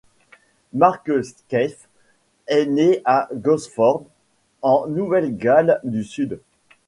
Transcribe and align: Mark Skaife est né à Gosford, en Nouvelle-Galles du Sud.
Mark 0.73 1.11
Skaife 1.23 1.87
est 2.47 2.65
né 2.65 3.03
à 3.05 3.29
Gosford, 3.35 4.03
en 4.63 4.87
Nouvelle-Galles 4.87 5.79
du 5.83 6.03
Sud. 6.03 6.41